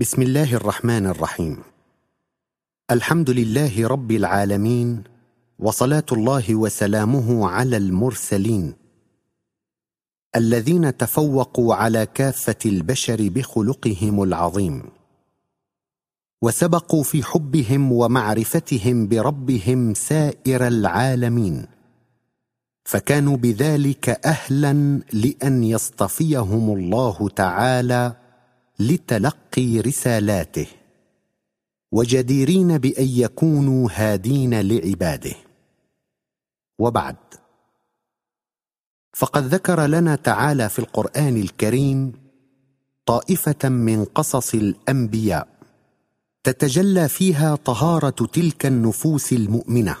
[0.00, 1.56] بسم الله الرحمن الرحيم.
[2.90, 5.04] الحمد لله رب العالمين
[5.58, 8.72] وصلاة الله وسلامه على المرسلين.
[10.36, 14.82] الذين تفوقوا على كافة البشر بخلقهم العظيم.
[16.42, 21.66] وسبقوا في حبهم ومعرفتهم بربهم سائر العالمين.
[22.84, 28.29] فكانوا بذلك أهلا لأن يصطفيهم الله تعالى
[28.80, 30.66] لتلقي رسالاته
[31.92, 35.34] وجديرين بأن يكونوا هادين لعباده.
[36.78, 37.16] وبعد
[39.14, 42.12] فقد ذكر لنا تعالى في القرآن الكريم
[43.06, 45.48] طائفة من قصص الأنبياء
[46.44, 49.96] تتجلى فيها طهارة تلك النفوس المؤمنة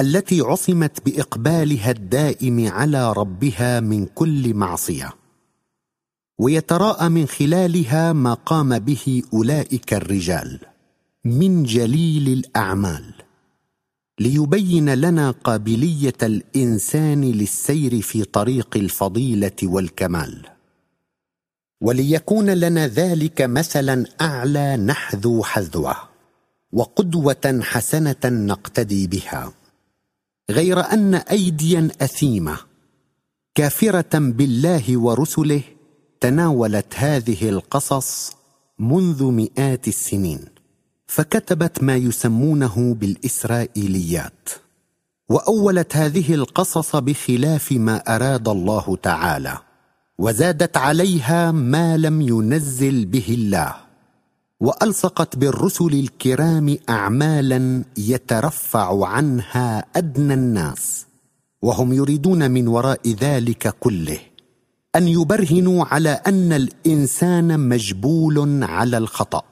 [0.00, 5.19] التي عصمت بإقبالها الدائم على ربها من كل معصية.
[6.40, 10.58] ويتراءى من خلالها ما قام به أولئك الرجال
[11.24, 13.14] من جليل الأعمال
[14.20, 20.46] ليبين لنا قابلية الإنسان للسير في طريق الفضيلة والكمال.
[21.80, 25.96] وليكون لنا ذلك مثلا أعلى نحذو حذوه
[26.72, 29.52] وقدوة حسنة نقتدي بها.
[30.50, 32.56] غير أن ايديا أثيمة
[33.54, 35.62] كافرة بالله ورسله
[36.20, 38.32] تناولت هذه القصص
[38.78, 40.44] منذ مئات السنين
[41.06, 44.48] فكتبت ما يسمونه بالإسرائيليات.
[45.30, 49.58] وأولت هذه القصص بخلاف ما أراد الله تعالى
[50.18, 53.74] وزادت عليها ما لم ينزل به الله
[54.60, 61.06] وألصقت بالرسل الكرام اعمالا يترفع عنها أدنى الناس
[61.62, 64.18] وهم يريدون من وراء ذلك كله.
[64.96, 69.42] أن يبرهنوا على أن الإنسان مجبول على الخطأ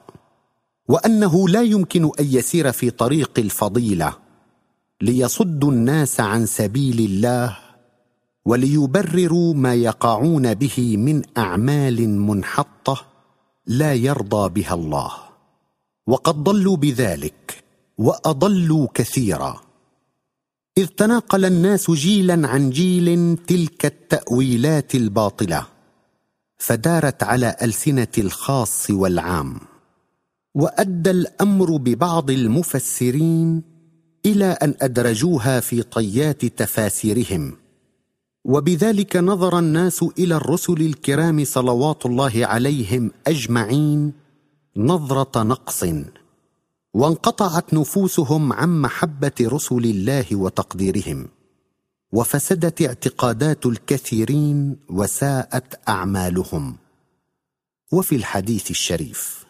[0.87, 4.13] وأنه لا يمكن أن يسير في طريق الفضيلة
[5.01, 7.57] ليصدوا الناس عن سبيل الله
[8.45, 13.05] وليبرروا ما يقعون به من أعمال منحطة
[13.67, 15.11] لا يرضى بها الله.
[16.07, 17.63] وقد ضلوا بذلك
[17.97, 19.68] وأضلوا كثيرا.
[20.79, 25.65] إذ تناقل الناس جيلا عن جيل تلك التأويلات الباطلة
[26.57, 29.59] فدارت على ألسنة الخاص والعام
[30.55, 33.63] وأدى الأمر ببعض المفسرين
[34.25, 37.53] إلى أن أدرجوها في طيات تفاسيرهم
[38.45, 44.13] وبذلك نظر الناس إلى الرسل الكرام صلوات الله عليهم أجمعين
[44.77, 45.85] نظرة نقص.
[46.93, 51.27] وانقطعت نفوسهم عن محبة رسل الله وتقديرهم
[52.11, 56.77] وفسدت اعتقادات الكثيرين وساءت أعمالهم.
[57.91, 59.45] وفي الحديث الشريف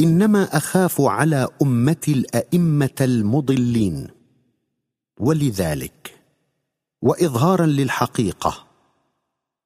[0.00, 4.08] إنما أخاف على امتي الأئمة المضلين.
[5.20, 6.20] ولذلك
[7.02, 8.66] وإظهارا للحقيقة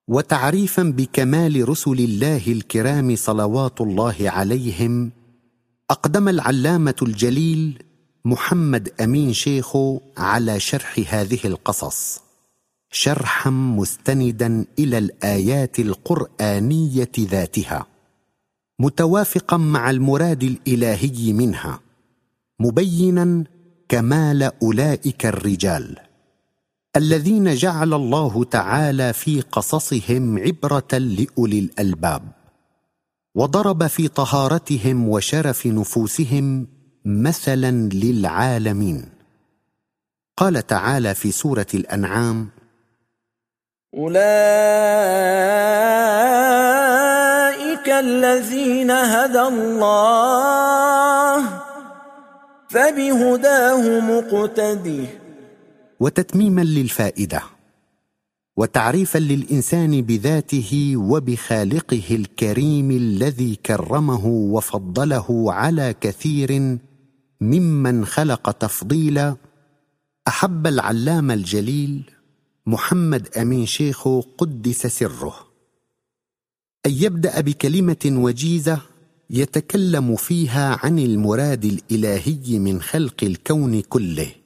[0.09, 5.13] وتعريفا بكمال رسل الله الكرام صلوات الله عليهم
[5.91, 7.83] أقدم العلامة الجليل
[8.25, 12.21] محمد أمين شيخو على شرح هذه القصص.
[12.91, 17.87] شرحا مستندا إلى الآيات القرآنية ذاتها.
[18.81, 21.81] متوافقا مع المراد الإلهي منها.
[22.61, 23.45] مبينا
[23.89, 25.97] كمال أولئك الرجال.
[26.97, 32.38] الذين جعل الله تعالى في قصصهم عبرة لأولي الألباب.
[33.35, 36.67] وضرب في طهارتهم وشرف نفوسهم
[37.05, 39.09] مثلا للعالمين.
[40.37, 42.49] قال تعالى في سورة الأنعام
[43.95, 44.29] أولئك
[47.89, 51.61] الذين هدى الله
[52.69, 55.07] فبهداه مقتدي
[56.01, 57.58] وتتميما للفائدة.
[58.59, 66.79] وتعريفا للإنسان بذاته وبخالقه الكريم الذي كرمه وفضله على كثير
[67.41, 69.37] ممن خلق تفضيلا
[70.29, 72.11] أحب العلامه الجليل
[72.67, 75.35] محمد أمين شيخو قدس سره.
[76.87, 78.81] أن يبدأ بكلمة وجيزة
[79.31, 84.38] يتكلم فيها عن المراد الإلهي من خلق الكون كله.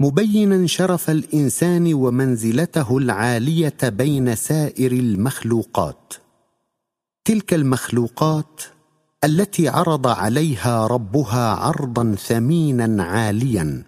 [0.00, 6.14] مبينا شرف الإنسان ومنزلته العالية بين سائر المخلوقات.
[7.24, 8.62] تلك المخلوقات
[9.24, 13.82] التي عرض عليها ربها عرضا ثمينا عاليا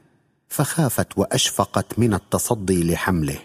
[0.49, 3.39] فخافت وأشفقت من التصدي لحمله.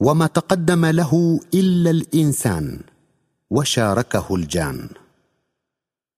[0.00, 2.80] وما تقدم له إلا الإنسان
[3.50, 4.88] وشاركه الجان.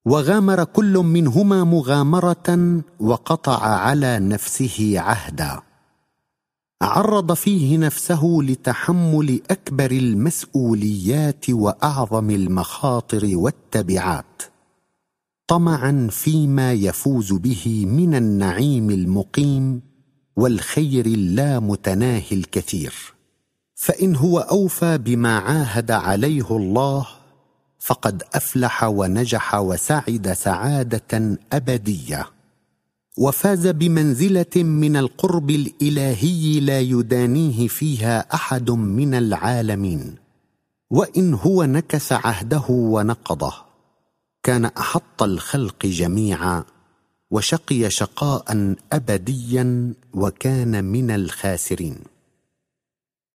[0.06, 5.60] وغامر كل منهما مغامرة وقطع على نفسه عهدا.
[6.82, 14.42] عرض فيه نفسه لتحمل أكبر المسؤوليات وأعظم المخاطر والتبعات.
[15.46, 19.82] طمعا فيما يفوز به من النعيم المقيم
[20.36, 22.94] والخير اللامتناهي الكثير.
[23.74, 27.06] فإن هو أوفى بما عاهد عليه الله
[27.84, 32.26] فقد أفلح ونجح وسعد سعادة أبدية
[33.18, 40.14] وفاز بمنزلة من القرب الإلهي لا يدانيه فيها أحد من العالمين
[40.90, 43.54] وإن هو نكس عهده ونقضه
[44.42, 46.64] كان أحط الخلق جميعا
[47.30, 52.13] وشقي شقاء أبديا وكان من الخاسرين.